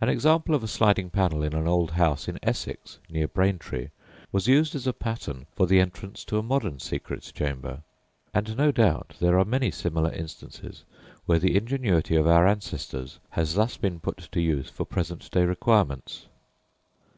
[0.00, 3.88] An example of a sliding panel in an old house in Essex (near Braintree)
[4.32, 7.82] was used as a pattern for the entrance to a modern secret chamber;
[8.32, 10.84] and no doubt there are many similar instances
[11.26, 15.44] where the ingenuity of our ancestors has thus been put to use for present day
[15.44, 16.28] requirements.